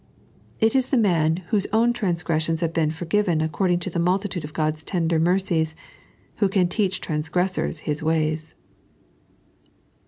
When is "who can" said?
6.37-6.67